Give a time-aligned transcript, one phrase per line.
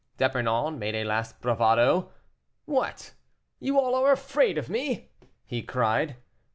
[0.17, 2.11] D'Epernon made a last bravado,
[2.65, 3.13] "What!
[3.59, 5.11] you are all afraid of me?"
[5.45, 6.15] he cried.